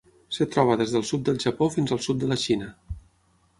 Es 0.45 0.49
troba 0.55 0.77
des 0.81 0.93
del 0.95 1.05
sud 1.09 1.27
del 1.27 1.37
Japó 1.45 1.69
fins 1.77 1.95
al 1.97 2.03
sud 2.09 2.23
de 2.25 2.33
la 2.35 2.41
Xina. 2.47 2.73